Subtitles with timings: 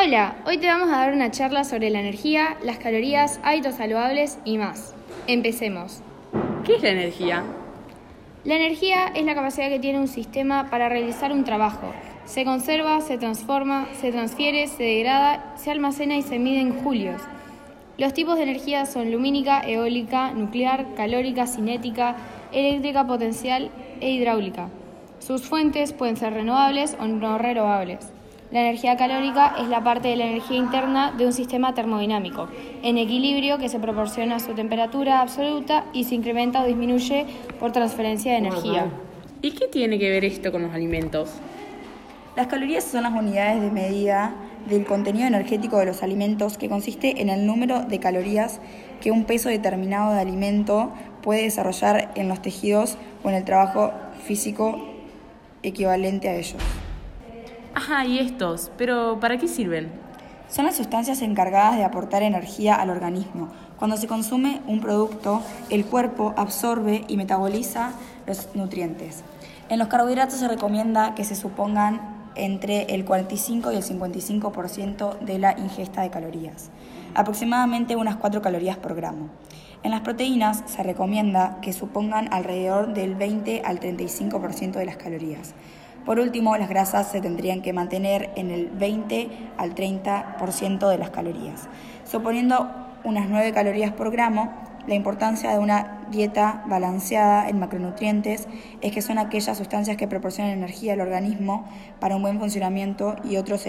[0.00, 4.38] Hola, hoy te vamos a dar una charla sobre la energía, las calorías, hábitos saludables
[4.44, 4.94] y más.
[5.26, 6.02] Empecemos.
[6.64, 7.42] ¿Qué es la energía?
[8.44, 11.92] La energía es la capacidad que tiene un sistema para realizar un trabajo.
[12.26, 17.20] Se conserva, se transforma, se transfiere, se degrada, se almacena y se mide en julios.
[17.96, 22.14] Los tipos de energía son lumínica, eólica, nuclear, calórica, cinética,
[22.52, 24.68] eléctrica potencial e hidráulica.
[25.18, 28.12] Sus fuentes pueden ser renovables o no renovables.
[28.50, 32.48] La energía calórica es la parte de la energía interna de un sistema termodinámico,
[32.82, 37.26] en equilibrio que se proporciona a su temperatura absoluta y se incrementa o disminuye
[37.60, 38.86] por transferencia de energía.
[39.42, 41.30] ¿Y qué tiene que ver esto con los alimentos?
[42.36, 44.34] Las calorías son las unidades de medida
[44.66, 48.60] del contenido energético de los alimentos que consiste en el número de calorías
[49.02, 53.92] que un peso determinado de alimento puede desarrollar en los tejidos o en el trabajo
[54.24, 54.78] físico
[55.62, 56.62] equivalente a ellos.
[57.78, 59.92] Ajá, y estos, pero ¿para qué sirven?
[60.48, 63.50] Son las sustancias encargadas de aportar energía al organismo.
[63.78, 67.92] Cuando se consume un producto, el cuerpo absorbe y metaboliza
[68.26, 69.22] los nutrientes.
[69.68, 72.00] En los carbohidratos se recomienda que se supongan
[72.34, 76.70] entre el 45 y el 55% de la ingesta de calorías,
[77.14, 79.28] aproximadamente unas 4 calorías por gramo.
[79.84, 85.54] En las proteínas se recomienda que supongan alrededor del 20 al 35% de las calorías.
[86.04, 91.10] Por último, las grasas se tendrían que mantener en el 20 al 30% de las
[91.10, 91.68] calorías.
[92.04, 92.70] Suponiendo
[93.04, 94.52] unas 9 calorías por gramo,
[94.86, 98.48] la importancia de una dieta balanceada en macronutrientes
[98.80, 101.68] es que son aquellas sustancias que proporcionan energía al organismo
[102.00, 103.68] para un buen funcionamiento y otros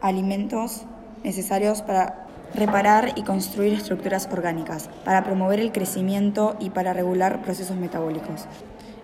[0.00, 0.84] alimentos
[1.24, 7.76] necesarios para reparar y construir estructuras orgánicas, para promover el crecimiento y para regular procesos
[7.76, 8.46] metabólicos.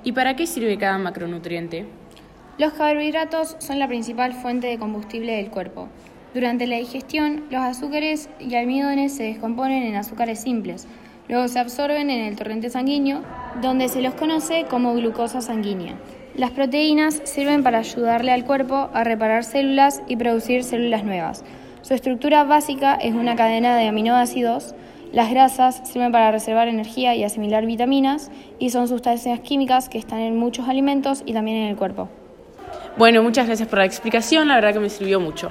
[0.05, 1.87] ¿Y para qué sirve cada macronutriente?
[2.59, 5.89] Los carbohidratos son la principal fuente de combustible del cuerpo.
[6.35, 10.87] Durante la digestión, los azúcares y almidones se descomponen en azúcares simples,
[11.29, 13.23] luego se absorben en el torrente sanguíneo,
[13.63, 15.95] donde se los conoce como glucosa sanguínea.
[16.35, 21.45] Las proteínas sirven para ayudarle al cuerpo a reparar células y producir células nuevas.
[21.81, 24.75] Su estructura básica es una cadena de aminoácidos.
[25.11, 30.21] Las grasas sirven para reservar energía y asimilar vitaminas y son sustancias químicas que están
[30.21, 32.11] en muchos alimentos y también en el cuerpo.
[32.97, 35.51] Bueno, muchas gracias por la explicación, la verdad que me sirvió mucho.